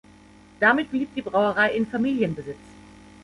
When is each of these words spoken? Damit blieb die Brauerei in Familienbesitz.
Damit 0.59 0.89
blieb 0.89 1.13
die 1.13 1.21
Brauerei 1.21 1.73
in 1.75 1.85
Familienbesitz. 1.85 2.57